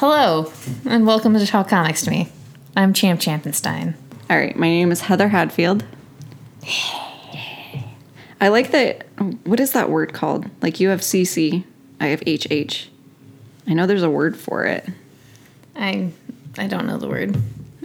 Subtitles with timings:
[0.00, 0.50] Hello,
[0.86, 2.32] and welcome to Talk Comics to Me.
[2.74, 3.92] I'm Champ Champenstein.
[4.30, 5.84] All right, my name is Heather Hadfield.
[8.40, 9.06] I like that.
[9.44, 10.48] What is that word called?
[10.62, 11.64] Like you have CC,
[12.00, 12.88] I have HH.
[13.66, 14.88] I know there's a word for it.
[15.76, 16.12] I
[16.56, 17.36] I don't know the word.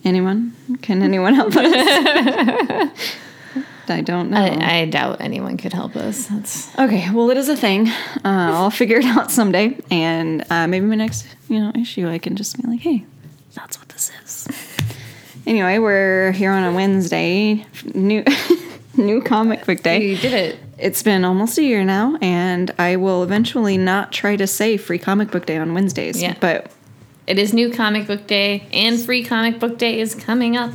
[0.06, 0.56] Anyone?
[0.82, 2.92] Can anyone help us?
[3.90, 4.38] I don't know.
[4.38, 6.28] I, I doubt anyone could help us.
[6.28, 7.88] That's okay, well, it is a thing.
[7.90, 12.18] Uh, I'll figure it out someday, and uh, maybe my next, you know, issue, I
[12.18, 13.06] can just be like, "Hey,
[13.54, 14.48] that's what this is."
[15.48, 18.24] Anyway, we're here on a Wednesday, new
[18.98, 20.04] new comic book day.
[20.04, 20.60] you did it.
[20.78, 24.98] It's been almost a year now, and I will eventually not try to say free
[24.98, 26.22] comic book day on Wednesdays.
[26.22, 26.36] Yeah.
[26.40, 26.70] But
[27.28, 30.72] It is new comic book day, and free comic book day is coming up.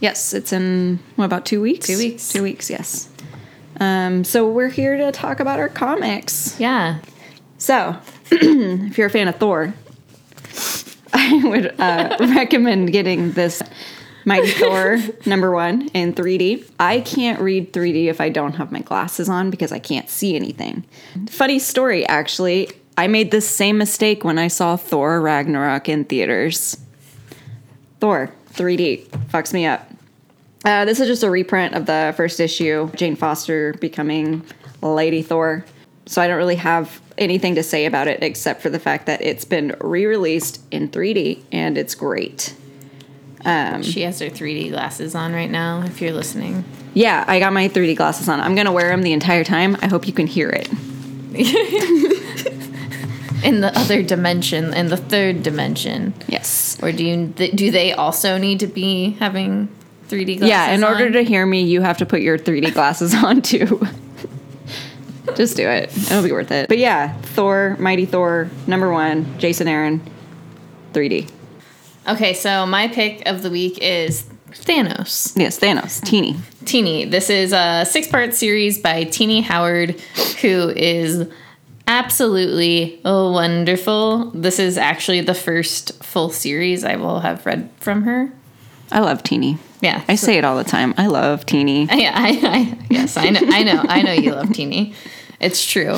[0.00, 1.86] Yes, it's in what about two weeks?
[1.86, 2.32] Two weeks.
[2.32, 2.70] Two weeks.
[2.70, 3.08] Yes.
[3.80, 6.58] Um, so we're here to talk about our comics.
[6.58, 6.98] Yeah.
[7.58, 7.96] So,
[8.30, 9.74] if you're a fan of Thor,
[11.12, 13.62] I would uh, recommend getting this
[14.24, 16.68] Mighty Thor number one in 3D.
[16.78, 20.36] I can't read 3D if I don't have my glasses on because I can't see
[20.36, 20.84] anything.
[21.28, 22.70] Funny story, actually.
[22.96, 26.76] I made this same mistake when I saw Thor Ragnarok in theaters.
[28.00, 29.88] Thor 3D fucks me up.
[30.68, 34.44] Uh, this is just a reprint of the first issue, Jane Foster becoming
[34.82, 35.64] Lady Thor.
[36.04, 39.22] So I don't really have anything to say about it except for the fact that
[39.22, 42.54] it's been re released in 3D and it's great.
[43.80, 46.66] She has her 3D glasses on right now, if you're listening.
[46.92, 48.38] Yeah, I got my 3D glasses on.
[48.38, 49.74] I'm going to wear them the entire time.
[49.80, 50.68] I hope you can hear it.
[53.42, 56.12] In the other dimension, in the third dimension.
[56.26, 56.76] Yes.
[56.82, 59.68] Or do you do they also need to be having
[60.08, 60.48] 3D glasses?
[60.48, 61.12] Yeah, in order on?
[61.12, 63.86] to hear me, you have to put your 3D glasses on too.
[65.36, 65.94] Just do it.
[65.96, 66.68] It'll be worth it.
[66.68, 70.00] But yeah, Thor, Mighty Thor, number one, Jason Aaron,
[70.92, 71.30] 3D.
[72.08, 75.36] Okay, so my pick of the week is Thanos.
[75.36, 76.36] Yes, Thanos, Tini.
[76.64, 77.04] Tini.
[77.04, 80.00] This is a six part series by Tini Howard,
[80.40, 81.28] who is
[81.86, 84.30] absolutely wonderful.
[84.30, 88.32] This is actually the first full series I will have read from her.
[88.90, 89.58] I love Tini.
[89.80, 90.02] Yeah.
[90.08, 90.94] I say it all the time.
[90.96, 91.88] I love Tini.
[91.92, 94.94] Yeah, I, I yes, I know, I know, I know you love Tini.
[95.40, 95.96] It's true.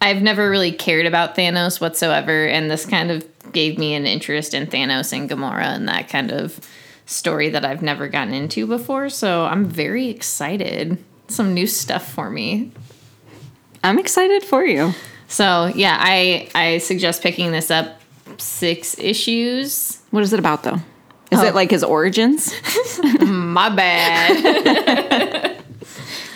[0.00, 4.54] I've never really cared about Thanos whatsoever, and this kind of gave me an interest
[4.54, 6.60] in Thanos and Gamora and that kind of
[7.06, 9.08] story that I've never gotten into before.
[9.08, 11.02] So I'm very excited.
[11.28, 12.70] Some new stuff for me.
[13.82, 14.92] I'm excited for you.
[15.28, 18.00] So yeah, I I suggest picking this up.
[18.38, 20.00] Six issues.
[20.10, 20.78] What is it about though?
[21.30, 21.44] Is Oh.
[21.46, 22.52] it like his origins?
[23.20, 25.50] My bad.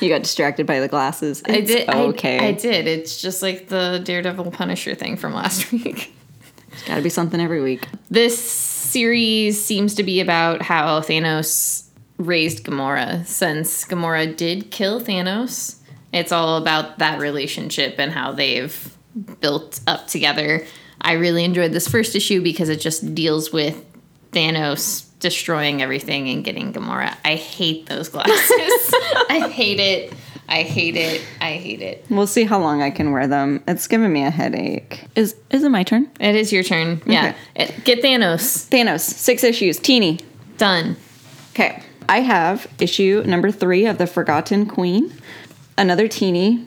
[0.01, 1.43] You got distracted by the glasses.
[1.45, 1.89] I did.
[1.89, 2.39] Okay.
[2.39, 2.87] I, I did.
[2.87, 6.15] It's just like the Daredevil Punisher thing from last week.
[6.87, 7.89] Gotta be something every week.
[8.09, 13.27] This series seems to be about how Thanos raised Gamora.
[13.27, 15.79] Since Gamora did kill Thanos,
[16.13, 18.97] it's all about that relationship and how they've
[19.41, 20.65] built up together.
[21.01, 23.85] I really enjoyed this first issue because it just deals with
[24.39, 27.17] Thanos destroying everything and getting Gamora.
[27.25, 28.31] I hate those glasses.
[29.29, 30.13] I hate it.
[30.49, 31.23] I hate it.
[31.41, 32.07] I hate it.
[32.09, 33.63] We'll see how long I can wear them.
[33.67, 35.05] It's giving me a headache.
[35.17, 36.09] Is is it my turn?
[36.21, 37.03] It is your turn.
[37.05, 37.35] Yeah.
[37.57, 38.69] It- get Thanos.
[38.69, 40.21] Thanos, six issues, Tini.
[40.57, 40.97] Done.
[41.51, 41.83] Okay.
[42.09, 45.13] I have issue number three of The Forgotten Queen.
[45.77, 46.65] Another Tini.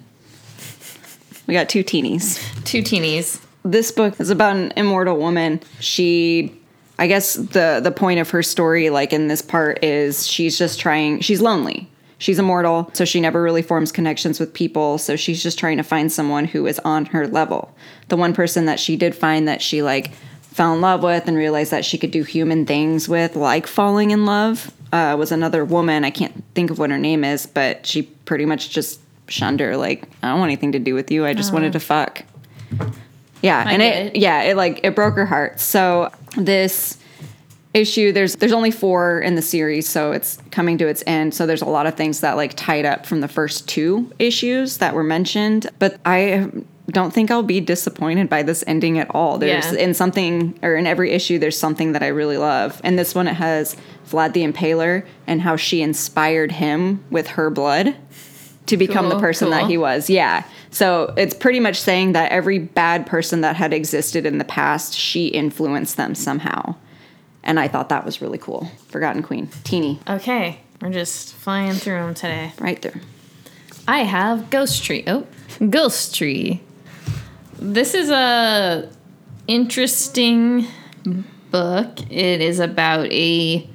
[1.48, 2.38] We got two teenies.
[2.66, 3.42] Two teenies.
[3.64, 5.62] This book is about an immortal woman.
[5.80, 6.61] She
[7.02, 10.80] I guess the the point of her story like in this part is she's just
[10.80, 11.90] trying she's lonely.
[12.20, 15.84] She's immortal, so she never really forms connections with people, so she's just trying to
[15.84, 17.76] find someone who is on her level.
[18.10, 21.36] The one person that she did find that she like fell in love with and
[21.36, 25.66] realized that she could do human things with, like falling in love, uh, was another
[25.66, 26.06] woman.
[26.06, 29.76] I can't think of what her name is, but she pretty much just shunned her.
[29.76, 31.26] Like, I don't want anything to do with you.
[31.26, 32.24] I just wanted to fuck.
[33.42, 34.16] Yeah, and it, it.
[34.18, 35.60] yeah, it like it broke her heart.
[35.60, 36.98] So this
[37.74, 41.34] issue there's there's only 4 in the series, so it's coming to its end.
[41.34, 44.78] So there's a lot of things that like tied up from the first two issues
[44.78, 46.50] that were mentioned, but I
[46.90, 49.38] don't think I'll be disappointed by this ending at all.
[49.38, 49.80] There's Yeah.
[49.80, 52.82] in something or in every issue there's something that I really love.
[52.84, 53.78] And this one it has
[54.10, 57.96] Vlad the Impaler and how she inspired him with her blood
[58.72, 60.10] to become the Cool, person that he was.
[60.10, 60.46] Yeah.
[60.70, 64.94] So it's pretty much saying that every bad person that had existed in the past,
[64.94, 66.76] she influenced them somehow.
[67.44, 68.72] And I thought that was really cool.
[68.88, 69.50] Forgotten Queen.
[69.66, 70.00] Tini.
[70.08, 72.54] Okay, we're just flying through them today.
[72.60, 73.02] Right there.
[73.90, 75.04] I have Ghost Tree.
[75.06, 75.28] Oh,
[75.70, 76.62] Ghost Tree.
[77.60, 78.90] This is a
[79.48, 80.66] interesting
[81.52, 82.00] book.
[82.10, 83.68] It is about a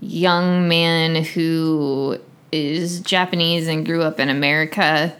[0.00, 2.18] young man who
[2.52, 5.16] is Japanese and grew up in America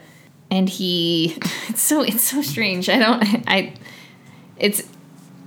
[0.51, 1.37] and he
[1.69, 2.89] it's so it's so strange.
[2.89, 3.73] I don't I
[4.57, 4.83] it's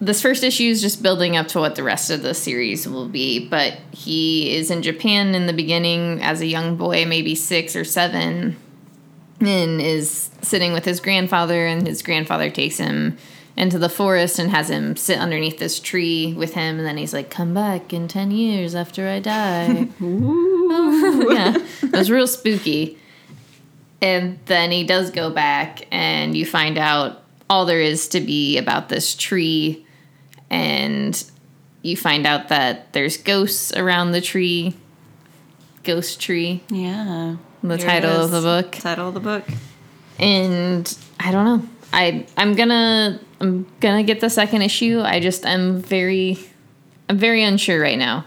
[0.01, 3.09] this first issue is just building up to what the rest of the series will
[3.09, 7.77] be, but he is in Japan in the beginning as a young boy, maybe 6
[7.77, 8.57] or 7
[9.47, 13.17] and is sitting with his grandfather and his grandfather takes him
[13.57, 17.13] into the forest and has him sit underneath this tree with him and then he's
[17.13, 19.89] like come back in 10 years after i die
[21.35, 22.99] yeah it was real spooky
[24.01, 28.59] and then he does go back and you find out all there is to be
[28.59, 29.87] about this tree
[30.51, 31.25] and
[31.83, 34.75] you find out that there's ghosts around the tree
[35.85, 37.37] ghost tree Yeah.
[37.63, 39.45] the title of the book Title of the book.
[40.19, 41.69] and I don't know.
[41.93, 45.01] I I'm gonna I'm gonna get the second issue.
[45.05, 46.39] I just I'm very
[47.09, 48.25] I'm very unsure right now.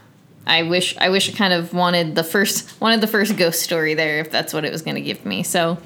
[0.48, 3.94] I wish I wish I kind of wanted the first wanted the first ghost story
[3.94, 5.44] there if that's what it was gonna give me.
[5.44, 5.78] So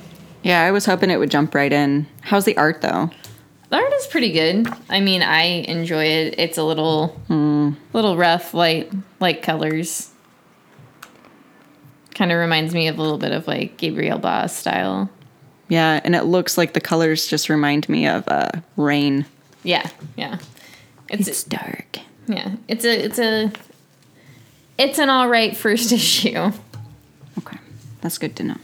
[0.44, 2.08] Yeah, I was hoping it would jump right in.
[2.22, 3.12] How's the art though?
[3.70, 4.68] the art is pretty good.
[4.90, 6.36] I mean, I enjoy it.
[6.40, 7.20] It's a little
[7.94, 10.12] little rough, light light colors.
[12.16, 15.10] Kind of reminds me of a little bit of like Gabriel Ba's style.
[15.70, 19.26] Yeah, and it looks like the colors just remind me of uh, rain.
[19.64, 20.40] Yeah, yeah.
[21.10, 22.00] It's, dark.
[22.28, 23.52] Yeah, it's a it's a
[24.80, 26.52] it's an all right first issue.
[27.38, 27.58] Okay,
[28.02, 28.58] that's good to know.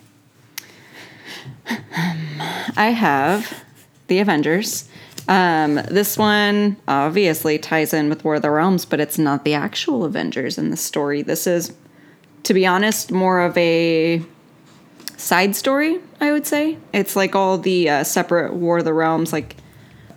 [2.78, 3.64] I have
[4.08, 4.88] the Avengers.
[5.28, 9.56] Um, this one obviously ties in with War of the Realms, but it's not the
[9.56, 11.22] actual Avengers in the story.
[11.22, 11.74] This is,
[12.44, 14.24] to be honest, more of a
[15.18, 16.78] side story, I would say.
[16.94, 19.56] It's like all the uh, separate War of the Realms, like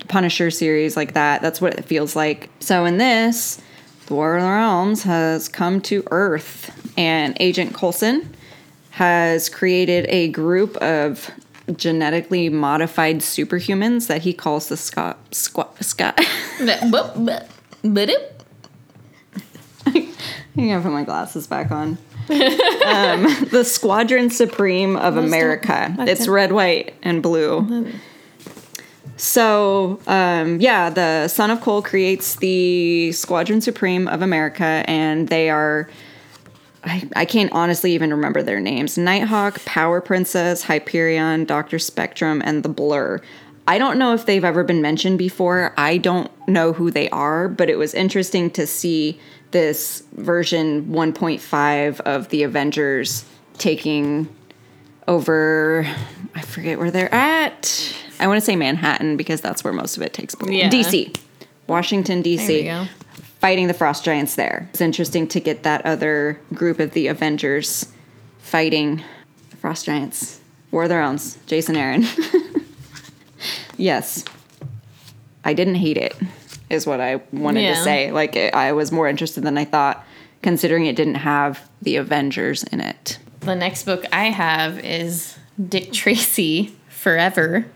[0.08, 1.40] Punisher series, like that.
[1.40, 2.50] That's what it feels like.
[2.60, 3.60] So in this,
[4.08, 8.34] the War of the Realms has come to Earth, and Agent Coulson
[8.90, 11.30] has created a group of
[11.76, 16.18] genetically modified superhumans that he calls the Scott Squat Scott.
[17.82, 18.42] But it
[20.58, 21.98] I'm gonna put my glasses back on.
[22.28, 25.94] um, the Squadron Supreme of America.
[26.00, 27.92] It's red, white, and blue.
[29.18, 35.50] So, um, yeah, the Son of Coal creates the Squadron Supreme of America, and they
[35.50, 35.90] are.
[36.84, 41.80] I, I can't honestly even remember their names Nighthawk, Power Princess, Hyperion, Dr.
[41.80, 43.20] Spectrum, and the Blur.
[43.66, 45.74] I don't know if they've ever been mentioned before.
[45.76, 49.18] I don't know who they are, but it was interesting to see
[49.50, 53.24] this version 1.5 of the Avengers
[53.58, 54.28] taking
[55.08, 55.84] over.
[56.36, 57.94] I forget where they're at.
[58.20, 60.52] I want to say Manhattan because that's where most of it takes place.
[60.52, 60.70] Yeah.
[60.70, 61.16] DC,
[61.66, 62.86] Washington, DC go.
[63.40, 64.68] fighting the frost giants there.
[64.70, 67.86] It's interesting to get that other group of the Avengers
[68.38, 69.02] fighting
[69.50, 70.40] the frost giants.
[70.70, 71.38] War of the Realms.
[71.46, 72.04] Jason Aaron.
[73.76, 74.24] yes.
[75.44, 76.14] I didn't hate it,
[76.68, 78.12] is what I wanted to say.
[78.12, 80.04] Like, it, I was more interested than I thought,
[80.42, 83.18] considering it didn't have the Avengers in it.
[83.40, 85.38] The next book I have is
[85.68, 87.66] Dick Tracy Forever.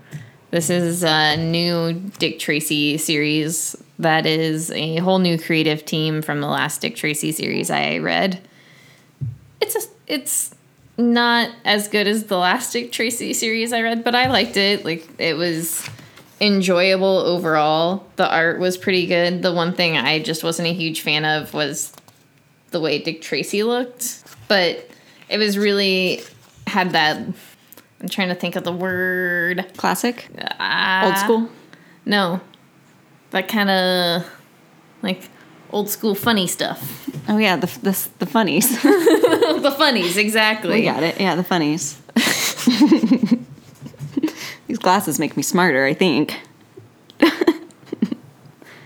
[0.52, 6.42] This is a new Dick Tracy series that is a whole new creative team from
[6.42, 8.38] the last Dick Tracy series I read.
[9.62, 10.54] It's a, it's
[10.98, 14.84] not as good as the last Dick Tracy series I read, but I liked it.
[14.84, 15.88] Like it was
[16.38, 18.06] enjoyable overall.
[18.16, 19.40] The art was pretty good.
[19.40, 21.94] The one thing I just wasn't a huge fan of was
[22.72, 24.86] the way Dick Tracy looked, but
[25.30, 26.22] it was really
[26.66, 27.26] had that.
[28.02, 29.64] I'm trying to think of the word.
[29.76, 30.28] Classic?
[30.58, 31.48] Ah, Old school?
[32.04, 32.40] No,
[33.30, 34.28] that kind of
[35.02, 35.30] like
[35.70, 37.08] old school funny stuff.
[37.28, 38.68] Oh, yeah, the, the, the funnies.
[38.82, 40.82] the funnies, we exactly.
[40.82, 41.20] got it.
[41.20, 42.00] Yeah, the funnies.
[44.66, 46.40] These glasses make me smarter, I think.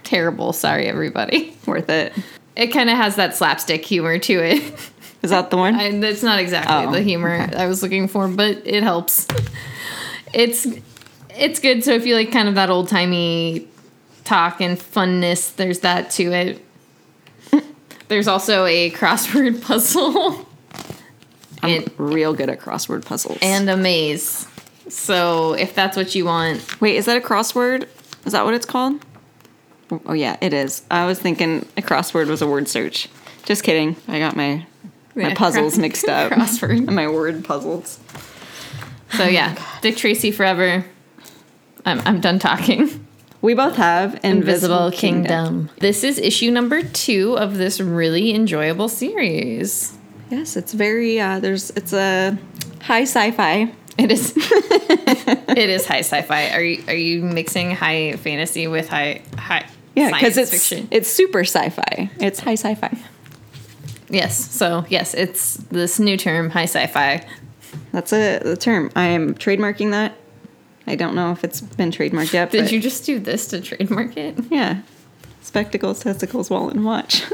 [0.05, 0.53] Terrible.
[0.53, 1.57] Sorry, everybody.
[1.67, 2.13] Worth it.
[2.55, 4.63] It kind of has that slapstick humor to it.
[5.27, 5.75] Is that the one?
[5.75, 9.27] And it's not exactly Oh, the humor I was looking for, but it helps.
[10.33, 10.69] It's
[11.31, 11.83] it's good.
[11.83, 13.67] So if you like kind of that old timey
[14.23, 16.63] talk and funness, there's that to it.
[18.07, 20.47] There's also a crossword puzzle
[21.61, 23.39] I'm and, real good at crossword puzzles.
[23.43, 24.47] and a maze.
[24.89, 27.89] So if that's what you want, wait, is that a crossword?
[28.25, 29.05] Is that what it's called?
[30.07, 30.83] Oh, yeah, it is.
[30.89, 33.09] I was thinking a crossword was a word search.
[33.45, 33.97] Just kidding.
[34.07, 34.67] I got my
[35.17, 36.33] my puzzles mixed up.
[36.33, 36.91] crossword.
[36.93, 37.99] my word puzzles.
[39.15, 40.85] So yeah, Dick Tracy forever.
[41.85, 43.07] I'm I'm done talking.
[43.43, 45.71] We both have Invisible Kingdom.
[45.79, 49.97] This is issue number two of this really enjoyable series.
[50.31, 52.37] Yes, it's very uh there's it's a
[52.83, 53.73] high sci-fi.
[53.99, 54.35] It is.
[54.37, 56.51] it is high sci-fi.
[56.51, 59.67] Are you are you mixing high fantasy with high high?
[59.95, 60.89] Yeah, because it's fiction?
[60.91, 62.11] it's super sci-fi.
[62.21, 62.99] It's high sci-fi.
[64.09, 64.51] Yes.
[64.51, 67.27] So yes, it's this new term, high sci-fi.
[67.93, 68.91] That's a the term.
[68.97, 70.15] I am trademarking that.
[70.87, 72.51] I don't know if it's been trademarked yet.
[72.51, 74.37] Did you just do this to trademark it?
[74.51, 74.83] Yeah.
[75.43, 77.25] Spectacles, testicles, wallet, and watch.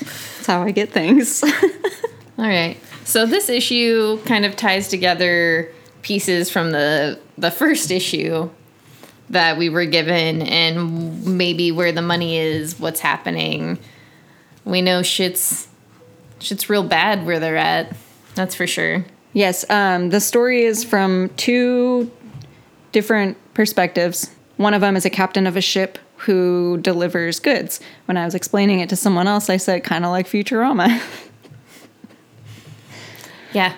[0.00, 1.42] That's how I get things.
[2.38, 2.78] All right.
[3.04, 5.70] So this issue kind of ties together
[6.02, 8.48] pieces from the the first issue
[9.30, 13.78] that we were given and maybe where the money is, what's happening.
[14.64, 15.68] We know shit's
[16.40, 17.96] shit's real bad where they're at.
[18.34, 19.04] That's for sure.
[19.32, 22.10] yes, um, the story is from two
[22.92, 24.30] different perspectives.
[24.56, 27.80] One of them is a captain of a ship who delivers goods.
[28.04, 31.00] When I was explaining it to someone else, I said kind of like Futurama.
[33.52, 33.74] Yeah.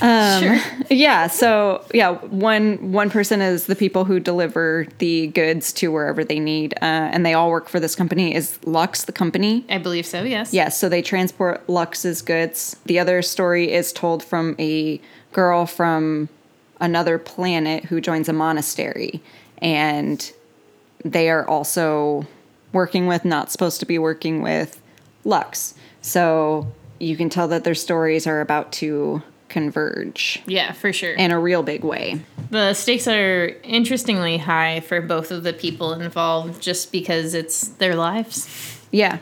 [0.00, 0.60] Um, sure.
[0.90, 6.24] yeah, so yeah, one one person is the people who deliver the goods to wherever
[6.24, 8.34] they need, uh, and they all work for this company.
[8.34, 9.64] Is Lux the company?
[9.68, 10.52] I believe so, yes.
[10.52, 12.76] Yes, so they transport Lux's goods.
[12.86, 15.00] The other story is told from a
[15.32, 16.28] girl from
[16.80, 19.22] another planet who joins a monastery,
[19.58, 20.32] and
[21.04, 22.26] they are also
[22.72, 24.80] working with, not supposed to be working with,
[25.24, 25.74] Lux.
[26.02, 26.66] So
[26.98, 31.14] you can tell that their stories are about to converge Yeah, for sure.
[31.14, 32.20] in a real big way.
[32.50, 37.94] The stakes are interestingly high for both of the people involved just because it's their
[37.94, 38.48] lives.
[38.90, 39.18] Yeah,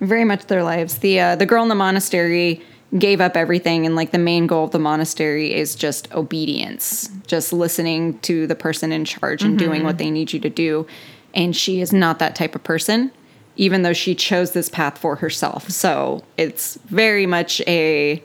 [0.00, 0.98] very much their lives.
[0.98, 2.62] The uh, the girl in the monastery
[2.98, 7.52] gave up everything, and like the main goal of the monastery is just obedience, just
[7.52, 10.86] listening to the person in charge and doing what they need you to do.
[11.34, 13.12] And she is not that type of person,
[13.58, 15.68] even though she chose this path for herself.
[15.68, 18.22] So it's very much a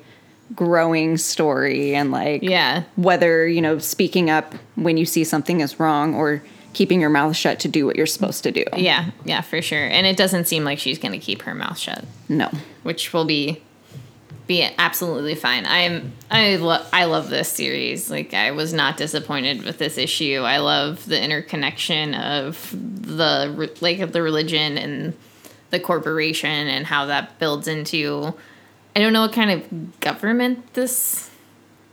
[0.55, 2.83] growing story, and like Yeah.
[2.95, 6.41] whether you know speaking up when you see something is wrong or
[6.73, 8.63] keeping your mouth shut to do what you're supposed to do.
[8.75, 9.85] Yeah, yeah, for sure.
[9.85, 12.49] And it doesn't seem like she's to keep her mouth shut, No.
[12.83, 13.61] which will be
[14.47, 15.65] be absolutely fine.
[15.65, 18.09] I'm I love I love this series.
[18.09, 20.41] Like I was not disappointed with this issue.
[20.43, 25.13] I love the interconnection of the re- like of the religion and
[25.69, 28.33] the corporation and how that builds into
[28.95, 31.29] I don't know what kind of government this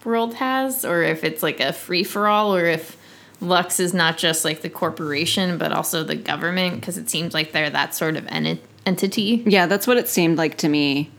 [0.04, 2.96] world has or if it's like a free for all or if
[3.40, 7.52] Lux is not just like the corporation but also the government because it seems like
[7.52, 9.44] they're that sort of enti- entity.
[9.46, 11.10] Yeah, that's what it seemed like to me.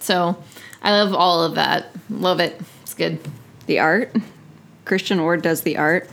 [0.00, 0.42] So
[0.82, 1.90] I love all of that.
[2.08, 2.60] Love it.
[2.82, 3.18] It's good.
[3.66, 4.14] The art,
[4.84, 6.08] Christian Ward does the art.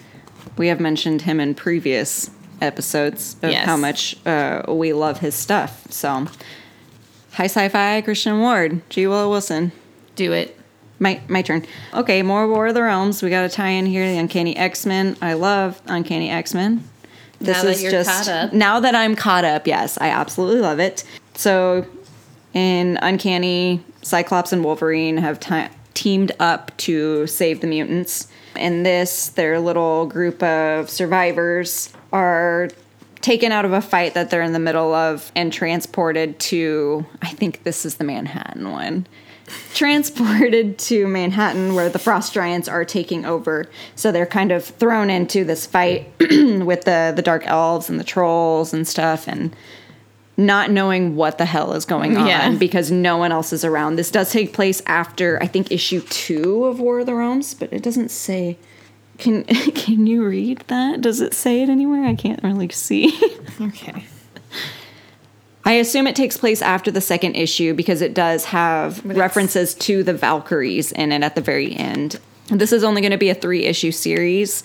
[0.58, 2.30] We have mentioned him in previous
[2.62, 3.66] episodes of Yes.
[3.66, 5.92] how much uh, we love his stuff.
[5.92, 6.26] So,
[7.34, 9.08] high sci-fi, Christian Ward, G.
[9.08, 9.72] Willow Wilson.
[10.16, 10.56] Do it.
[11.00, 11.64] My my turn.
[11.94, 13.22] Okay, more War of the Realms.
[13.22, 15.16] We got to tie in here the Uncanny X Men.
[15.22, 16.84] I love Uncanny X Men.
[17.40, 18.52] Now that you're caught up.
[18.54, 19.68] now that I'm caught up.
[19.68, 21.04] Yes, I absolutely love it.
[21.36, 21.86] So,
[22.56, 25.40] in Uncanny, Cyclops and Wolverine have
[25.94, 28.28] teamed up to save the mutants.
[28.56, 32.70] In this, their little group of survivors are
[33.20, 37.06] taken out of a fight that they're in the middle of and transported to.
[37.22, 39.08] I think this is the Manhattan one
[39.74, 43.70] transported to Manhattan where the frost giants are taking over.
[43.96, 48.04] So they're kind of thrown into this fight with the the dark elves and the
[48.04, 49.56] trolls and stuff and
[50.40, 52.52] not knowing what the hell is going on Yeah.
[52.52, 53.96] because no one else is around.
[53.96, 57.74] This does take place after I think issue 2 of War of the Realms, but
[57.74, 58.58] it doesn't say
[59.18, 61.02] can can you read that?
[61.02, 62.06] Does it say it anywhere?
[62.06, 63.20] I can't really see.
[63.60, 64.06] Okay.
[65.66, 69.74] I assume it takes place after the second issue because it does have it's- references
[69.76, 72.20] to the Valkyries in it at the very end.
[72.50, 74.64] This is only going to be a three issue series.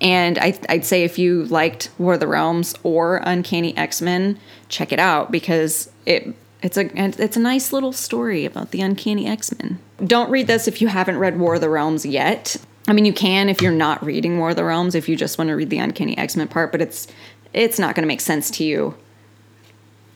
[0.00, 4.40] And I, I'd say if you liked War of the Realms or Uncanny X Men,
[4.70, 9.26] check it out because it it's a it's a nice little story about the Uncanny
[9.26, 9.78] X Men.
[10.04, 12.56] Don't read this if you haven't read War of the Realms yet.
[12.88, 15.36] I mean, you can if you're not reading War of the Realms if you just
[15.38, 17.06] want to read the Uncanny X Men part, but it's
[17.52, 18.94] it's not going to make sense to you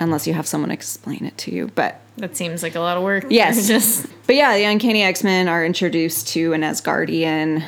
[0.01, 1.71] unless you have someone explain it to you.
[1.75, 3.27] But That seems like a lot of work.
[3.31, 3.67] Yes.
[3.67, 7.65] Just but yeah, the Uncanny X Men are introduced to an Asgardian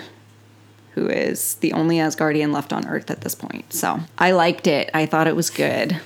[0.92, 3.70] who is the only Asgardian left on Earth at this point.
[3.72, 4.90] So I liked it.
[4.94, 6.00] I thought it was good.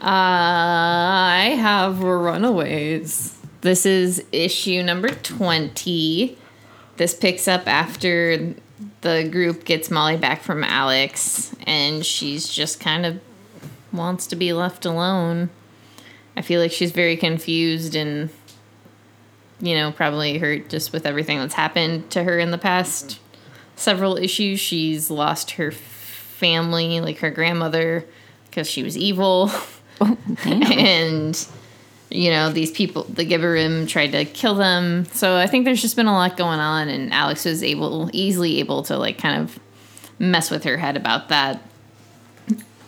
[0.00, 3.38] I have Runaways.
[3.62, 6.38] This is issue number 20.
[6.96, 8.54] This picks up after
[9.00, 13.20] the group gets Molly back from Alex, and she's just kind of
[13.92, 15.50] wants to be left alone.
[16.36, 18.28] I feel like she's very confused and,
[19.60, 23.18] you know, probably hurt just with everything that's happened to her in the past
[23.74, 24.60] several issues.
[24.60, 28.04] She's lost her family, like her grandmother,
[28.46, 29.50] because she was evil.
[30.44, 31.46] and
[32.10, 35.04] you know these people the Gibborim tried to kill them.
[35.06, 38.58] So i think there's just been a lot going on and alex was able easily
[38.60, 39.58] able to like kind of
[40.18, 41.62] mess with her head about that.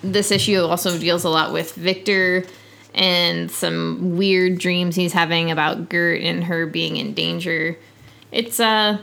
[0.02, 2.44] This issue also deals a lot with victor
[2.94, 7.76] and some weird dreams he's having about gert and her being in danger.
[8.30, 8.98] It's uh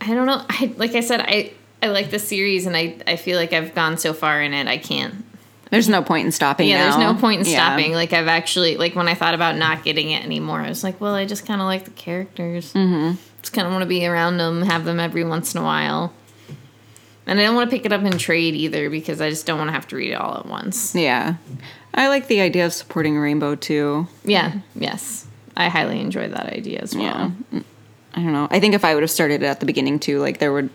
[0.00, 0.44] i don't know.
[0.48, 3.74] I like i said i i like the series and i i feel like i've
[3.74, 5.24] gone so far in it i can't
[5.72, 6.68] There's no point in stopping.
[6.68, 7.54] yeah, there's no point in Yeah.
[7.54, 7.94] stopping.
[7.94, 11.00] Like I've actually like when I thought about not getting it anymore, I was like,
[11.00, 12.74] well, I just kind of like the characters.
[12.74, 13.16] Mm-hmm.
[13.40, 16.12] Just kind of want to be around them, have them every once in a while.
[17.26, 19.56] And I don't want to pick it up in trade either because I just don't
[19.58, 20.94] want to have to read it all at once.
[20.94, 21.36] Yeah,
[21.94, 24.08] I like the idea of supporting Rainbow too.
[24.24, 25.26] Yeah, yes,
[25.56, 27.32] I highly enjoy that idea as well.
[27.52, 27.60] Yeah.
[28.14, 28.46] I don't know.
[28.50, 30.68] I think if I would have started it at the beginning too, like there would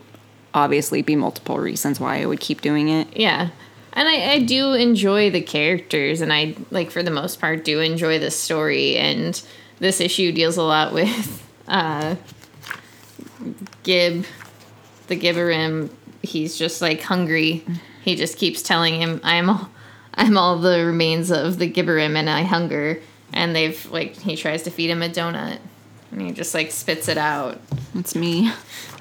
[0.56, 3.16] obviously be multiple reasons why I would keep doing it.
[3.16, 3.50] Yeah.
[3.98, 7.80] And I, I do enjoy the characters, and I, like, for the most part, do
[7.80, 8.96] enjoy the story.
[8.96, 9.42] And
[9.80, 12.16] this issue deals a lot with uh,
[13.82, 14.28] Gib,
[15.08, 15.90] the Gibborim.
[16.22, 17.66] He's just, like, hungry.
[18.04, 19.72] He just keeps telling him, I'm all,
[20.14, 23.02] I'm all the remains of the Gibborim, and I hunger.
[23.34, 25.58] And they've, like, he tries to feed him a donut.
[26.12, 27.60] And he just, like, spits it out.
[27.96, 28.52] it's me.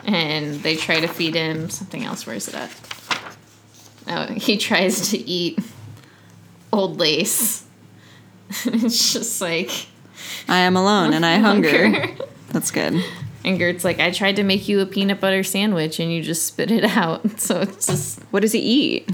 [0.07, 2.27] and they try to feed him something else.
[2.27, 2.96] Where is it at?
[4.09, 5.59] Oh, he tries to eat
[6.73, 7.65] old lace.
[8.65, 9.71] it's just like
[10.49, 12.07] I am alone and I hunger.
[12.49, 13.03] That's good.
[13.45, 16.47] And Gert's like, I tried to make you a peanut butter sandwich and you just
[16.47, 17.23] spit it out.
[17.41, 19.11] So it's just What does he eat?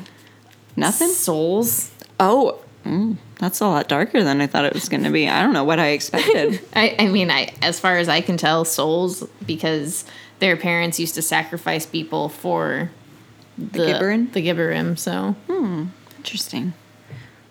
[0.77, 1.09] Nothing.
[1.09, 1.91] souls.
[2.19, 5.29] Oh, mm, that's a lot darker than I thought it was going to be.
[5.29, 6.61] I don't know what I expected.
[6.75, 10.05] I, I mean, I as far as I can tell, souls because
[10.39, 12.91] their parents used to sacrifice people for
[13.73, 14.33] the Gibborim?
[14.33, 14.99] The Gibborim.
[14.99, 15.37] So
[16.19, 16.73] Interesting.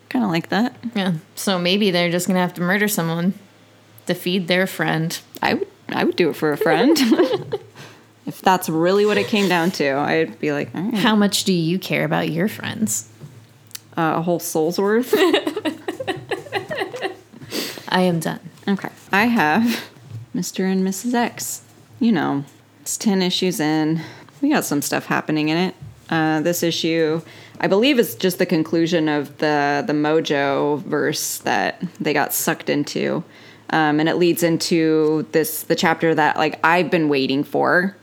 [0.09, 0.75] Kind of like that.
[0.95, 1.13] yeah.
[1.35, 3.33] So maybe they're just gonna have to murder someone
[4.07, 5.17] to feed their friend.
[5.41, 5.67] I would.
[5.89, 6.97] I would do it for a friend.
[8.25, 11.43] if that's really what it came down to, I'd be like, all right, How much
[11.43, 13.09] do you care about your friends?
[13.97, 15.13] uh, a whole soul's worth.
[17.89, 18.39] I am done.
[18.67, 18.89] Okay.
[19.11, 19.83] I have
[20.33, 20.63] Mr.
[20.71, 21.13] and Mrs.
[21.13, 21.61] X.
[21.99, 22.45] You know,
[22.81, 24.01] it's 10 issues in.
[24.41, 25.75] We got some stuff happening in it.
[26.11, 27.21] Uh, this issue,
[27.59, 32.69] I believe, is just the conclusion of the, the Mojo verse that they got sucked
[32.69, 33.23] into.
[33.69, 37.95] Um, and it leads into this the chapter that like I've been waiting for.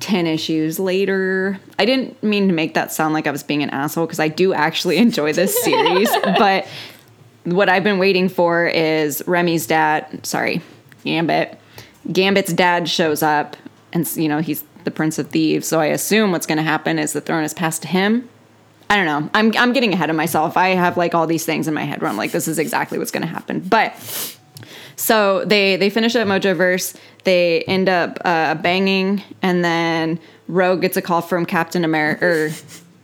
[0.00, 1.60] 10 issues later.
[1.78, 4.28] I didn't mean to make that sound like I was being an asshole because I
[4.28, 6.66] do actually enjoy this series, but
[7.44, 10.62] what I've been waiting for is Remy's dad, sorry,
[11.04, 11.58] Gambit.
[12.10, 13.56] Gambit's dad shows up
[13.92, 16.98] and you know, he's the prince of thieves, so I assume what's going to happen
[16.98, 18.28] is the throne is passed to him.
[18.88, 19.30] I don't know.
[19.34, 20.56] I'm I'm getting ahead of myself.
[20.56, 22.98] I have like all these things in my head where I'm like this is exactly
[22.98, 23.60] what's going to happen.
[23.60, 23.94] But
[24.96, 26.96] so they they finish up Mojoverse.
[27.22, 32.26] They end up uh, banging, and then Rogue gets a call from Captain America.
[32.26, 32.50] Or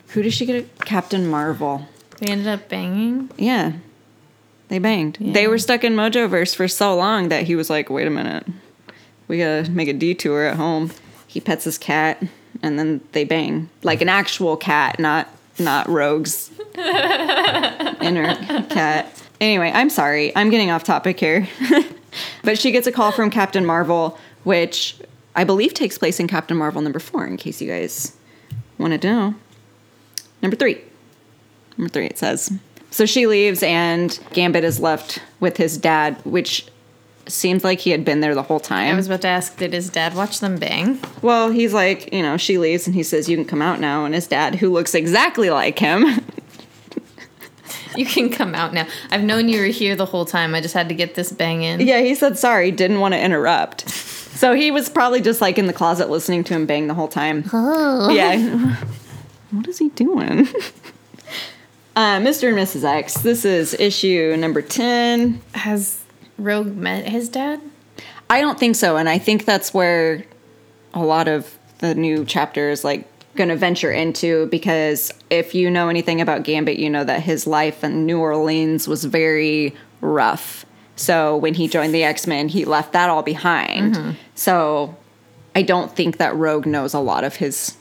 [0.09, 0.65] who does she get?
[0.65, 1.87] A, Captain Marvel.
[2.19, 3.31] They ended up banging.
[3.37, 3.73] Yeah.
[4.69, 5.19] They banged.
[5.21, 8.45] They were stuck in Mojoverse for so long that he was like, wait a minute.
[9.29, 10.91] We gotta make a detour at home.
[11.27, 12.23] He pets his cat
[12.63, 13.69] and then they bang.
[13.83, 18.35] Like an actual cat, not not Rogue's inner
[18.69, 19.23] cat.
[19.41, 20.35] Anyway, I'm sorry.
[20.37, 21.49] I'm getting off topic here.
[22.43, 24.97] but she gets a call from Captain Marvel, which
[25.35, 28.17] I believe takes place in Captain Marvel number four, in case you guys
[28.79, 29.35] wanted to know.
[30.43, 30.81] Number three.
[31.77, 32.53] Number three, it says.
[32.91, 36.67] So she leaves, and Gambit is left with his dad, which
[37.27, 38.93] seems like he had been there the whole time.
[38.93, 40.99] I was about to ask, did his dad watch them bang?
[41.23, 44.05] well, he's like, you know, she leaves, and he says, You can come out now.
[44.05, 46.05] And his dad, who looks exactly like him,
[47.97, 48.87] You can come out now.
[49.11, 50.55] I've known you were here the whole time.
[50.55, 51.81] I just had to get this bang in.
[51.81, 53.89] yeah, he said sorry, didn't want to interrupt.
[53.89, 57.09] So he was probably just like in the closet listening to him bang the whole
[57.09, 57.49] time.
[57.55, 58.11] Oh.
[58.11, 58.77] Yeah.
[59.51, 60.47] what is he doing?
[61.97, 62.51] Uh, Mr.
[62.51, 62.85] and Mrs.
[62.85, 63.15] X.
[63.23, 65.41] This is issue number 10.
[65.55, 66.05] Has
[66.39, 67.61] Rogue met his dad?
[68.29, 70.25] I don't think so, and I think that's where
[70.95, 75.71] a lot of the new chapter is like going to venture into because if you
[75.71, 80.65] know anything about Gambit, you know that his life in New Orleans was very rough.
[80.97, 83.95] So when he joined the X Men, he left that all behind.
[83.95, 84.11] Mm-hmm.
[84.35, 84.97] So
[85.55, 87.77] I don't think that Rogue knows a lot of his,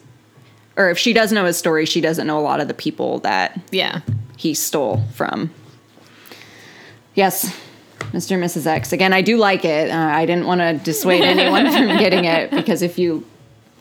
[0.76, 3.20] or if she does know his story, she doesn't know a lot of the people
[3.20, 4.02] that Yeah.
[4.38, 5.52] he stole from.
[7.14, 7.58] Yes,
[8.16, 8.32] Mr.
[8.32, 8.66] and Mrs.
[8.66, 8.94] X.
[8.94, 9.92] Again, I do like it.
[9.92, 13.26] Uh, I didn't want to dissuade anyone from getting it because if you,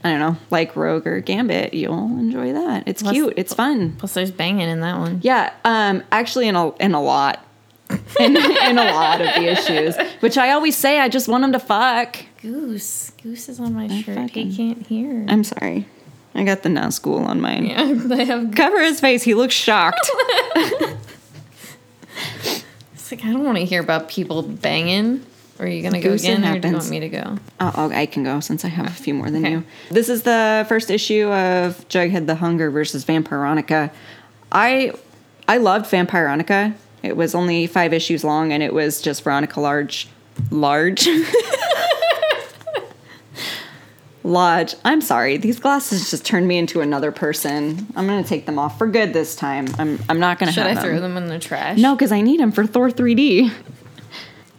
[0.03, 2.85] I don't know, like Rogue or Gambit, you'll enjoy that.
[2.87, 3.35] It's Plus- cute.
[3.37, 3.97] It's fun.
[3.97, 5.21] Plus, there's banging in that one.
[5.23, 7.45] Yeah, um, actually, in a in a lot,
[8.21, 11.53] in, in a lot of the issues, which I always say, I just want them
[11.53, 12.17] to fuck.
[12.43, 13.11] Goose.
[13.23, 14.17] Goose is on my shirt.
[14.17, 15.25] fucking- He can't hear.
[15.29, 15.87] I'm sorry,
[16.35, 17.65] I got the now school on mine.
[17.67, 18.55] yeah, they have.
[18.55, 19.23] Cover his face.
[19.23, 20.11] He looks shocked.
[23.15, 25.25] Like I don't want to hear about people banging.
[25.61, 27.39] Or are you gonna go Goose, again, or do you want me to go?
[27.61, 29.53] Oh, oh, I can go since I have a few more than Okay.
[29.53, 29.65] you.
[29.89, 33.93] This is the first issue of Jughead the Hunger versus Vampironica.
[34.51, 34.91] I
[35.47, 36.75] I loved Vampironica.
[37.05, 40.09] It was only five issues long, and it was just Veronica Large,
[40.51, 41.07] large,
[44.25, 44.75] Lodge.
[44.85, 45.37] I'm sorry.
[45.37, 47.87] These glasses just turned me into another person.
[47.95, 49.67] I'm gonna take them off for good this time.
[49.79, 50.51] I'm I'm not gonna.
[50.51, 51.79] Should have I throw them in the trash?
[51.79, 53.53] no, because I need them for Thor 3D.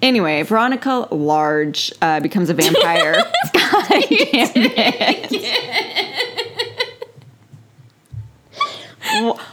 [0.01, 3.13] Anyway, Veronica Large uh, becomes a vampire.
[3.54, 5.32] God damn it.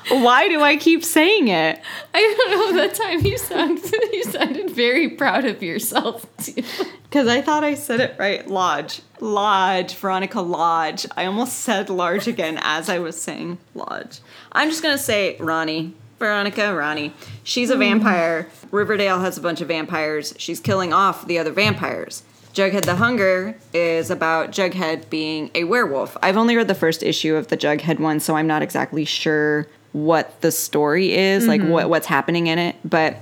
[0.09, 1.81] Why do I keep saying it?
[2.15, 2.83] I don't know.
[2.83, 6.63] That time you sounded you sounded very proud of yourself too.
[7.05, 8.47] Because I thought I said it right.
[8.49, 9.03] Lodge.
[9.21, 9.95] Lodge.
[9.95, 11.07] Veronica Lodge.
[11.17, 14.21] I almost said large again as I was saying Lodge.
[14.53, 15.95] I'm just going to say Ronnie.
[16.19, 17.13] Veronica Ronnie.
[17.43, 17.81] She's a hmm.
[17.81, 18.49] vampire.
[18.71, 20.35] Riverdale has a bunch of vampires.
[20.39, 22.23] She's killing off the other vampires.
[22.55, 26.17] Jughead the Hunger is about Jughead being a werewolf.
[26.23, 29.67] I've only read the first issue of the Jughead one, so I'm not exactly sure
[29.93, 31.71] what the story is, like mm-hmm.
[31.71, 32.77] what, what's happening in it.
[32.85, 33.17] But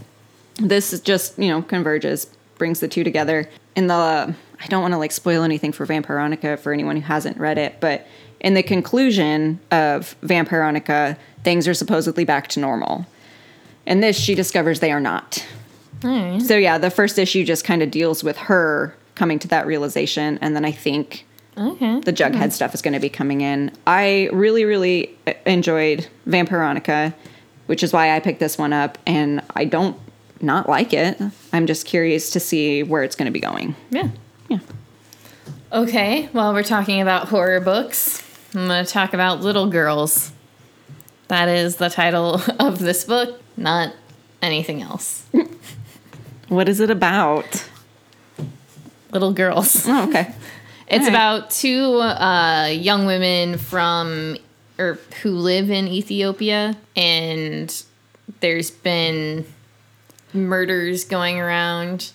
[0.60, 2.26] this is just you know converges
[2.58, 6.58] brings the two together in the i don't want to like spoil anything for vampironica
[6.58, 8.06] for anyone who hasn't read it but
[8.40, 13.06] in the conclusion of vampironica things are supposedly back to normal
[13.86, 15.46] and this she discovers they are not
[16.40, 20.38] so yeah the first issue just kind of deals with her coming to that realization
[20.40, 21.26] and then i think
[21.59, 22.00] Okay.
[22.00, 23.72] the Jughead stuff is going to be coming in.
[23.87, 27.12] I really, really uh, enjoyed Vampironica,
[27.66, 29.98] which is why I picked this one up, and I don't
[30.40, 31.20] not like it.
[31.52, 33.74] I'm just curious to see where it's going to be going.
[33.90, 34.09] Yeah.
[34.48, 34.61] Yeah.
[35.72, 36.30] Okay.
[36.33, 38.22] Well, we're talking about horror books.
[38.54, 40.33] I'm going to talk about Little Girls.
[41.28, 43.92] That is the title of this book, not
[44.40, 45.26] anything else.
[46.48, 47.68] What is it about?
[49.12, 49.86] Little Girls.
[49.86, 50.34] Oh, okay.
[50.92, 51.08] It's Alright.
[51.08, 54.36] about two uh, young women from
[54.76, 57.72] or who live in Ethiopia, and
[58.40, 59.44] there's been
[60.32, 62.10] murders going around,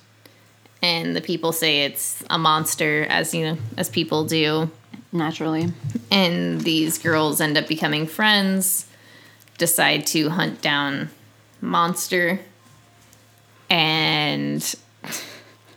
[0.82, 4.70] and the people say it's a monster, as you know, as people do,
[5.14, 5.72] Naturally.
[6.12, 8.88] and these girls end up becoming friends,
[9.58, 11.12] decide to hunt down
[11.62, 12.42] monster,
[13.70, 14.76] and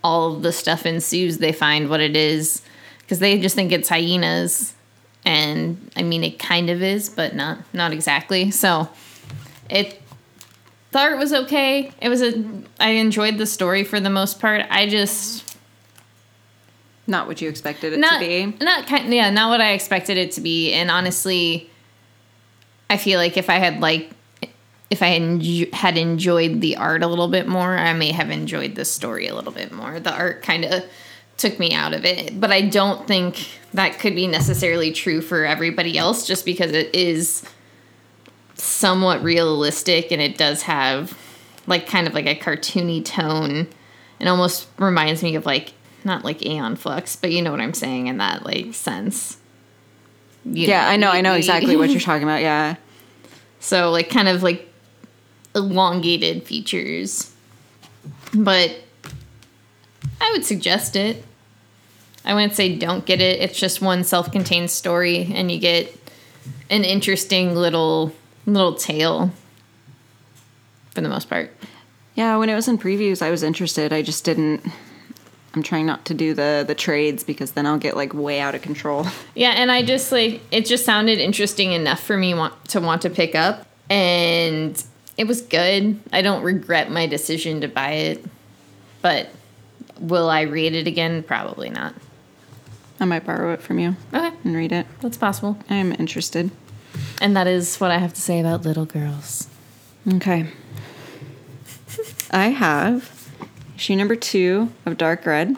[0.09, 1.39] all the stuff ensues.
[1.39, 2.63] They find what it is
[3.01, 4.75] because they just think it's hyenas,
[5.25, 8.51] and I mean it kind of is, but not not exactly.
[8.51, 8.89] So
[9.69, 10.01] it
[10.93, 11.93] the art was okay.
[12.01, 12.33] It was a
[12.81, 14.63] I enjoyed the story for the most part.
[14.71, 15.45] I just
[17.07, 18.65] Not what you expected it not to be.
[18.65, 20.73] not kind yeah not what I expected it to be.
[20.73, 21.69] And honestly,
[22.91, 24.11] I feel like if I had like
[24.91, 28.75] if I enjo- had enjoyed the art a little bit more, I may have enjoyed
[28.75, 30.01] the story a little bit more.
[30.01, 30.85] The art kind of
[31.37, 35.45] took me out of it, but I don't think that could be necessarily true for
[35.45, 37.45] everybody else just because it is
[38.55, 41.17] somewhat realistic and it does have
[41.67, 43.69] like kind of like a cartoony tone.
[44.19, 45.75] It almost reminds me of like
[46.05, 49.39] not like Aeon Flux, but you know what I'm saying in that like sense.
[50.45, 51.11] You Yeah, I know.
[51.11, 52.41] I know exactly what you're talking about.
[52.41, 52.77] Yeah.
[53.61, 54.68] so like kind of like
[55.55, 57.33] elongated features.
[58.35, 58.77] But
[60.21, 61.25] I would suggest it.
[62.25, 63.41] I wouldn't say don't get it.
[63.41, 65.95] It's just one self-contained story and you get
[66.71, 68.13] an interesting little
[68.47, 69.31] little tale
[70.95, 71.51] for the most part.
[72.15, 73.93] Yeah, when it was in previews, I was interested.
[73.93, 74.67] I just didn't.
[75.55, 78.55] I'm trying not to do the the trades because then I'll get like way out
[78.55, 79.07] of control.
[79.35, 83.03] Yeah, and I just like it just sounded interesting enough for me want to want
[83.03, 84.83] to pick up and
[85.19, 86.01] it was good.
[86.13, 88.25] I don't regret my decision to buy it.
[89.03, 89.29] But
[90.01, 91.23] will I read it again?
[91.23, 91.95] Probably not.
[93.01, 94.87] I might borrow it from you Okay, and read it.
[95.01, 95.59] that's possible.
[95.71, 96.51] I am interested.
[97.21, 99.47] And that is what I have to say about little girls.
[100.15, 100.47] Okay.
[102.31, 103.31] I have
[103.77, 105.57] issue number two of Dark Red.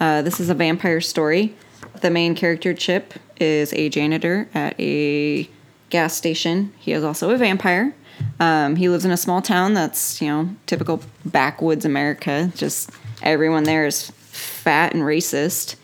[0.00, 1.54] Uh, this is a vampire story.
[2.00, 5.48] The main character, Chip, is a janitor at a
[5.90, 6.72] gas station.
[6.78, 7.94] He is also a vampire.
[8.40, 12.52] Um, he lives in a small town that's, you know, typical backwoods America.
[12.54, 12.90] Just
[13.22, 15.76] everyone there is fat and racist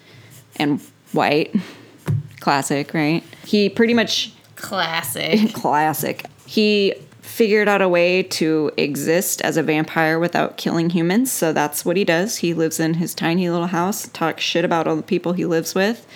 [0.56, 0.80] and
[1.12, 1.54] white.
[2.40, 3.24] Classic, right?
[3.44, 5.52] He pretty much Classic.
[5.54, 6.26] classic.
[6.46, 11.84] He figured out a way to exist as a vampire without killing humans, so that's
[11.84, 12.36] what he does.
[12.38, 15.74] He lives in his tiny little house, talks shit about all the people he lives
[15.74, 16.06] with.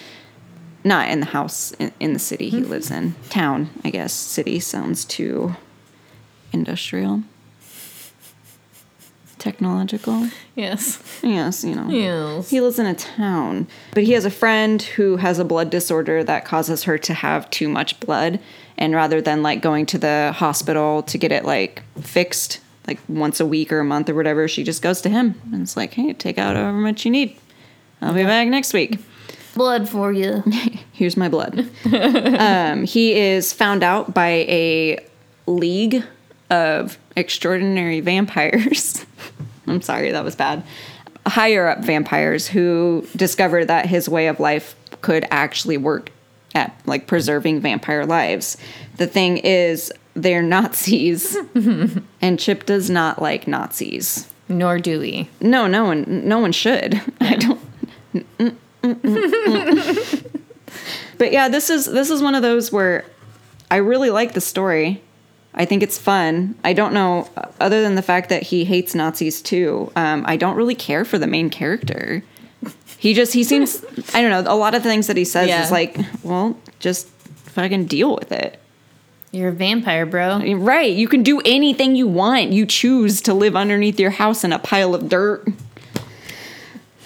[0.85, 3.17] Not in the house, in, in the city he lives in.
[3.31, 4.13] Town, I guess.
[4.13, 5.57] City sounds too
[6.53, 7.23] industrial.
[9.39, 10.29] Technological.
[10.57, 11.01] yes.
[11.23, 11.89] Yes, you know.
[11.89, 12.51] Yes.
[12.51, 16.25] He lives in a town, but he has a friend who has a blood disorder
[16.25, 18.41] that causes her to have too much blood.
[18.77, 23.39] And rather than like going to the hospital to get it like fixed, like once
[23.39, 25.95] a week or a month or whatever, she just goes to him and it's like,
[25.95, 27.37] hey, take out however much you need.
[28.01, 28.99] I'll be back next week.
[29.55, 30.43] Blood for you.
[30.93, 31.69] Here's my blood.
[31.93, 34.99] um, he is found out by a
[35.47, 36.03] league
[36.51, 39.05] of extraordinary vampires.
[39.67, 40.63] I'm sorry, that was bad.
[41.27, 46.11] Higher up vampires who discovered that his way of life could actually work
[46.55, 48.57] at like preserving vampire lives.
[48.97, 51.37] The thing is, they're Nazis,
[52.21, 54.27] and Chip does not like Nazis.
[54.49, 55.29] Nor do we.
[55.41, 57.01] No, no one, no one should.
[57.21, 57.61] I don't.
[61.19, 63.05] but yeah, this is this is one of those where
[63.71, 65.03] I really like the story.
[65.59, 66.55] I think it's fun.
[66.65, 67.29] I don't know,
[67.61, 69.91] other than the fact that he hates Nazis too.
[69.97, 72.23] Um, I don't really care for the main character.
[72.97, 74.53] He just he seems I don't know.
[74.53, 75.65] A lot of things that he says Yeah.
[75.65, 78.61] is like, well, just fucking deal with it.
[79.31, 80.39] You're a vampire, bro.
[80.55, 80.91] Right.
[80.91, 82.51] You can do anything you want.
[82.53, 85.47] You choose to live underneath your house in a pile of dirt.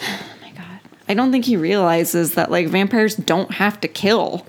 [0.02, 0.80] Oh my god.
[1.08, 4.46] I don't think he realizes that like vampires don't have to kill.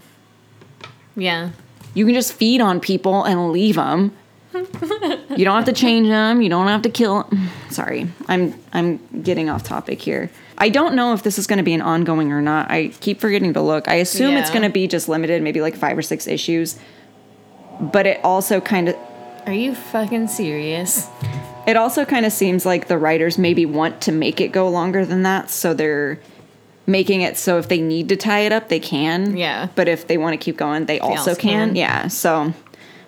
[1.15, 1.51] Yeah.
[1.93, 4.15] You can just feed on people and leave them.
[4.53, 6.41] you don't have to change them.
[6.41, 7.29] You don't have to kill.
[7.69, 10.29] Sorry, I'm I'm getting off topic here.
[10.57, 12.69] I don't know if this is going to be an ongoing or not.
[12.69, 13.87] I keep forgetting to look.
[13.87, 16.77] I assume it's going to be just limited, maybe like five or six issues.
[17.81, 18.95] But it also kind of
[19.47, 21.09] Are you fucking serious?
[21.65, 25.05] It also kind of seems like the writers maybe want to make it go longer
[25.05, 26.19] than that, so they're
[26.85, 29.37] making it so if they need to tie it up, they can.
[29.37, 29.69] Yeah.
[29.75, 31.69] But if they want to keep going, they, also, also can.
[31.69, 31.75] can.
[31.75, 32.07] Yeah.
[32.07, 32.53] So,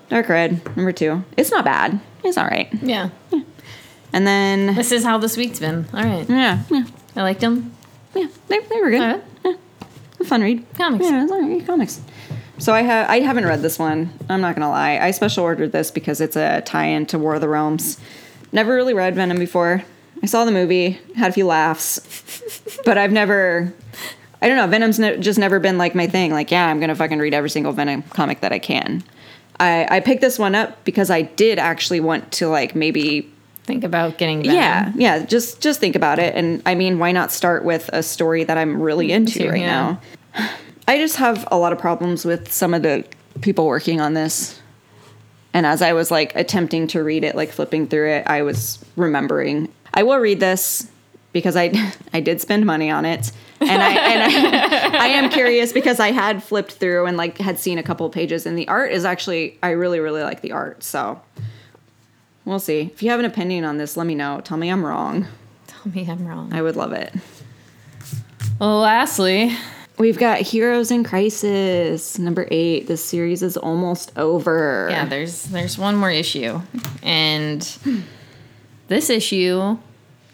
[0.09, 1.23] Dark Red number two.
[1.37, 1.99] It's not bad.
[2.23, 2.69] It's all right.
[2.81, 3.09] Yeah.
[3.31, 3.41] yeah.
[4.13, 5.85] And then This is how this week's been.
[5.93, 6.27] All right.
[6.29, 6.85] yeah, yeah,
[7.15, 7.75] I liked them.
[8.13, 8.27] yeah.
[8.47, 9.01] They, they were good.
[9.01, 9.59] All right.
[10.19, 10.65] A fun read.
[10.77, 11.05] Comics.
[11.05, 11.65] Yeah, it's all right.
[11.65, 12.01] Comics.
[12.57, 14.11] So I have I haven't read this one.
[14.29, 14.97] I'm not gonna lie.
[14.97, 17.99] I special ordered this because it's a tie-in to War of the Realms.
[18.53, 19.83] Never really read Venom before.
[20.25, 21.99] I saw the movie, had a few laughs,
[22.83, 23.71] but I've never.
[24.41, 24.65] I don't know.
[24.65, 26.31] Venom's ne- just never been like my thing.
[26.31, 29.03] Like, yeah, I'm gonna fucking read every single Venom comic that I can.
[29.59, 33.31] I I picked this one up because I did actually want to like maybe
[33.65, 34.55] Think about getting Venom.
[34.55, 35.25] yeah, yeah.
[35.25, 38.57] Just just think about it, and I mean, why not start with a story that
[38.57, 39.97] I'm really into Into, right yeah.
[40.33, 40.49] now?
[40.87, 43.05] I just have a lot of problems with some of the
[43.41, 44.59] people working on this,
[45.53, 48.83] and as I was like attempting to read it, like flipping through it, I was
[48.95, 49.71] remembering.
[49.95, 50.91] I will read this
[51.33, 51.71] because I
[52.13, 56.11] I did spend money on it, and I and I, I am curious because I
[56.11, 59.05] had flipped through and like had seen a couple of pages, and the art is
[59.05, 61.21] actually I really really like the art, so.
[62.43, 62.91] We'll see.
[62.93, 64.39] If you have an opinion on this, let me know.
[64.39, 65.25] Tell me I'm wrong.
[65.65, 66.53] Tell me I'm wrong.
[66.53, 67.11] I would love it.
[68.59, 69.51] Well, lastly,
[69.97, 72.87] We've got Heroes in Crisis, number eight.
[72.87, 74.87] This series is almost over.
[74.91, 76.61] yeah, there's there's one more issue,
[77.01, 77.61] and
[78.87, 79.77] this issue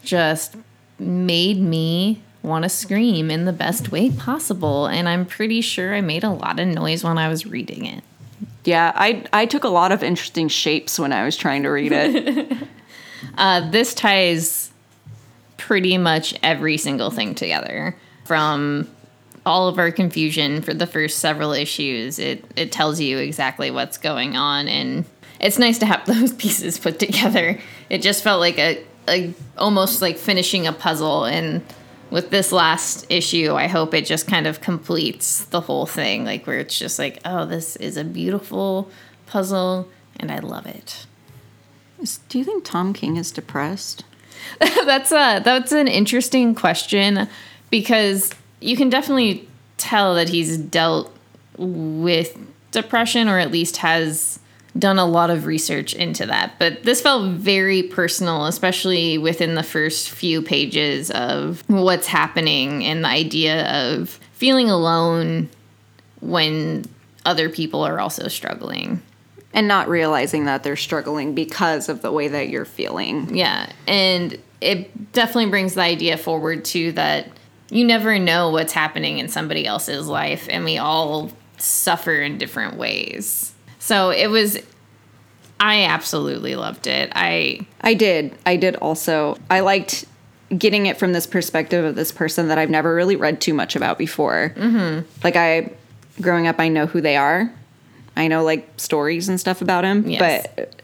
[0.04, 0.56] just
[1.00, 6.02] made me want to scream in the best way possible, and I'm pretty sure I
[6.02, 8.04] made a lot of noise when I was reading it.
[8.64, 11.92] Yeah, I I took a lot of interesting shapes when I was trying to read
[11.92, 12.58] it.
[13.38, 14.72] Uh, this ties
[15.58, 18.88] pretty much every single thing together from
[19.46, 22.20] all of our confusion for the first several issues.
[22.20, 25.06] It it tells you exactly what's going on, and
[25.42, 27.60] it's nice to have those pieces put together.
[27.90, 31.62] It just felt like a, a almost like finishing a puzzle, and
[32.10, 36.26] with this last issue, I hope it just kind of completes the whole thing.
[36.26, 38.90] Like where it's just like, oh, this is a beautiful
[39.26, 41.06] puzzle, and I love it.
[42.30, 44.06] Do you think Tom King is depressed?
[44.60, 47.28] that's a that's an interesting question
[47.70, 51.16] because you can definitely tell that he's dealt
[51.58, 52.38] with
[52.72, 54.40] depression or at least has
[54.78, 56.54] done a lot of research into that.
[56.58, 63.04] But this felt very personal, especially within the first few pages of what's happening and
[63.04, 65.50] the idea of feeling alone
[66.22, 66.86] when
[67.26, 69.02] other people are also struggling.
[69.54, 73.36] And not realizing that they're struggling because of the way that you're feeling.
[73.36, 73.70] Yeah.
[73.86, 77.28] And it definitely brings the idea forward too that
[77.70, 82.78] you never know what's happening in somebody else's life and we all suffer in different
[82.78, 83.51] ways.
[83.84, 84.60] So it was
[85.60, 87.12] I absolutely loved it.
[87.15, 88.38] I I did.
[88.46, 89.38] I did also.
[89.50, 90.06] I liked
[90.56, 93.76] getting it from this perspective of this person that I've never really read too much
[93.76, 94.54] about before.
[94.56, 95.08] Mm-hmm.
[95.24, 95.72] Like I,
[96.22, 97.52] growing up, I know who they are.
[98.15, 100.46] I know like stories and stuff about him, Yes.
[100.56, 100.76] but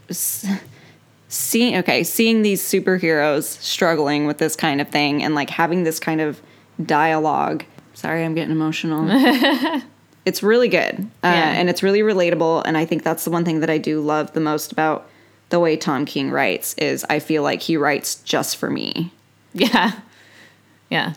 [1.27, 5.99] seeing okay, seeing these superheroes struggling with this kind of thing and like having this
[5.99, 6.41] kind of
[6.83, 7.63] dialogue.
[7.93, 9.07] Sorry, I'm getting emotional.
[10.27, 11.53] it's really good, uh, Yeah.
[11.53, 12.63] and it's really relatable.
[12.65, 15.07] And I think that's the one thing that I do love the most about
[15.49, 19.11] the way Tom King writes is I feel like he writes just for me.
[19.53, 19.93] yeah.
[20.89, 21.13] Yeah.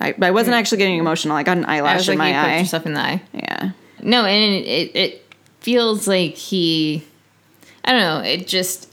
[0.00, 1.36] I, I wasn't actually getting emotional.
[1.36, 2.58] I got an eyelash in you my poked eye.
[2.60, 3.22] yourself in the eye.
[3.34, 3.70] Yeah.
[4.02, 7.04] No, and it, it feels like he,
[7.84, 8.88] I don't know, it just,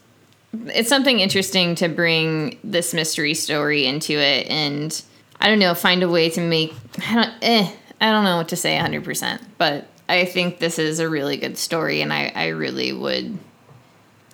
[0.67, 5.02] it's something interesting to bring this mystery story into it and
[5.41, 6.73] I don't know, find a way to make,
[7.08, 7.71] I don't, eh,
[8.02, 11.58] I don't know what to say 100%, but I think this is a really good
[11.58, 13.38] story and I, I really would,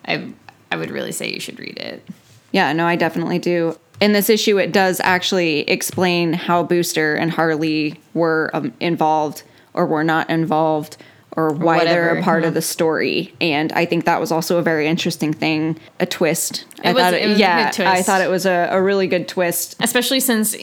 [0.08, 0.34] I,
[0.72, 2.08] I would really say you should read it.
[2.52, 3.78] Yeah, no, I definitely do.
[4.00, 9.86] In this issue, it does actually explain how Booster and Harley were um, involved or
[9.86, 10.98] were not involved
[11.36, 12.48] or why they're a part yeah.
[12.48, 13.34] of the story.
[13.42, 16.66] And I think that was also a very interesting thing, a twist.
[16.84, 19.28] I was- thought it was a yeah, I thought it was a, a really good
[19.28, 19.76] twist.
[19.82, 20.56] Especially since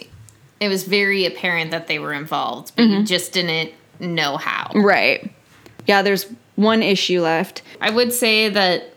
[0.62, 3.05] it was very apparent that they were involved, but you mm-hmm.
[3.05, 4.70] just didn't know how.
[4.75, 5.33] Right.
[5.87, 7.62] Yeah, there's one issue left.
[7.81, 8.94] I would say that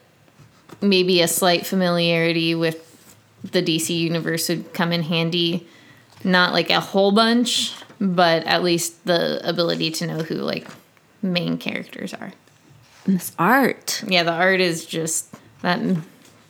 [0.82, 2.82] maybe a slight familiarity with
[3.44, 5.68] the DC universe would come in handy.
[6.24, 10.68] Not like a whole bunch, but at least the ability to know who like
[11.22, 12.34] main characters are.
[13.06, 14.04] And This art.
[14.08, 15.80] Yeah, the art is just that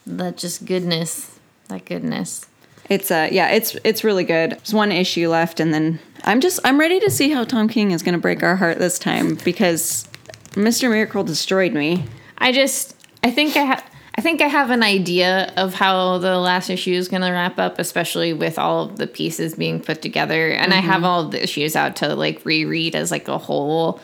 [0.06, 1.40] that just goodness.
[1.68, 2.46] That goodness.
[2.90, 4.52] It's uh yeah, it's it's really good.
[4.52, 7.92] There's one issue left and then I'm just I'm ready to see how Tom King
[7.92, 10.08] is gonna break our heart this time because
[10.52, 10.90] Mr.
[10.90, 12.06] Miracle destroyed me.
[12.38, 13.84] I just I think I have
[14.18, 17.60] I think I have an idea of how the last issue is going to wrap
[17.60, 20.52] up, especially with all of the pieces being put together.
[20.52, 24.00] And I have all of the issues out to like reread as like a whole,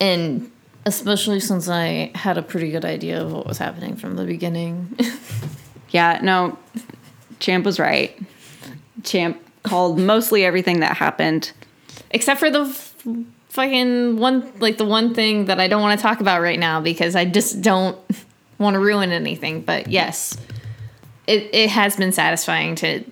[0.00, 0.50] and
[0.86, 4.96] especially since I had a pretty good idea of what was happening from the beginning.
[5.92, 6.58] Yeah, no,
[7.42, 8.18] Champ was right.
[9.02, 11.52] Champ called mostly everything that happened.
[12.10, 12.96] Except for the f-
[13.48, 16.80] fucking one, like the one thing that I don't want to talk about right now
[16.80, 17.98] because I just don't
[18.58, 19.62] want to ruin anything.
[19.62, 20.36] But yes,
[21.26, 23.04] it, it has been satisfying to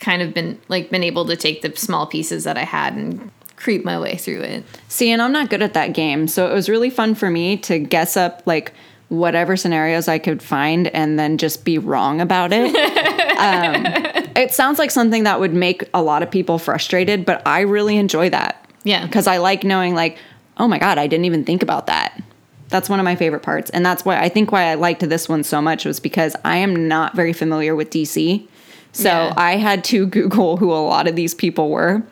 [0.00, 3.30] kind of been like been able to take the small pieces that I had and
[3.54, 4.64] creep my way through it.
[4.88, 7.56] See, and I'm not good at that game, so it was really fun for me
[7.58, 8.72] to guess up like
[9.10, 12.72] whatever scenarios I could find and then just be wrong about it.
[13.40, 13.84] um,
[14.36, 17.96] it sounds like something that would make a lot of people frustrated, but I really
[17.96, 18.56] enjoy that.
[18.82, 19.04] Yeah.
[19.06, 20.16] because I like knowing like,
[20.56, 22.22] oh my god, I didn't even think about that.
[22.68, 25.28] That's one of my favorite parts, and that's why I think why I liked this
[25.28, 28.46] one so much was because I am not very familiar with DC,
[28.92, 29.34] so Yeah.
[29.36, 32.02] I had to Google who a lot of these people were.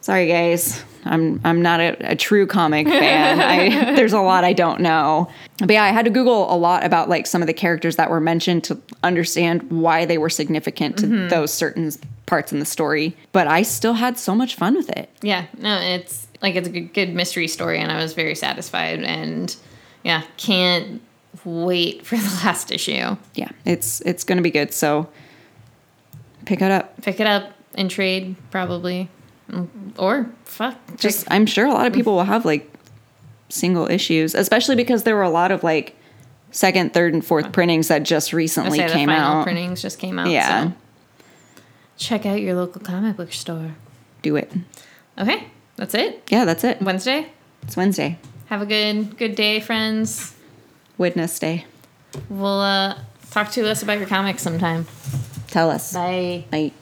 [0.00, 0.82] Sorry, guys.
[1.08, 3.40] I'm I'm not a, a true comic fan.
[3.40, 5.28] I, there's a lot I don't know.
[5.58, 8.10] But yeah, I had to Google a lot about like some of the characters that
[8.10, 11.28] were mentioned to understand why they were significant to mm-hmm.
[11.28, 11.90] those certain
[12.26, 13.16] parts in the story.
[13.32, 15.10] But I still had so much fun with it.
[15.22, 15.46] Yeah.
[15.58, 19.02] No, it's like it's a good, good mystery story, and I was very satisfied.
[19.02, 19.54] And
[20.04, 21.02] yeah, can't
[21.44, 23.16] wait for the last issue.
[23.34, 24.72] Yeah, it's it's gonna be good.
[24.72, 25.08] So
[26.44, 27.02] pick it up.
[27.02, 29.08] Pick it up and trade probably,
[29.96, 32.70] or fuck, Just I'm sure a lot of people will have like
[33.48, 35.96] single issues, especially because there were a lot of like
[36.50, 39.44] second, third, and fourth printings that just recently say the came final out.
[39.44, 40.28] printings just came out.
[40.28, 40.68] Yeah.
[40.68, 40.72] so
[41.96, 43.74] check out your local comic book store.
[44.22, 44.52] Do it.
[45.18, 46.22] Okay, that's it.
[46.28, 46.80] Yeah, that's it.
[46.82, 47.30] Wednesday.
[47.62, 48.18] It's Wednesday.
[48.46, 50.34] Have a good good day, friends.
[50.96, 51.64] Wednesday.
[52.28, 52.98] We'll uh,
[53.30, 54.86] talk to us about your comics sometime.
[55.48, 55.92] Tell us.
[55.92, 56.44] Bye.
[56.50, 56.72] Bye.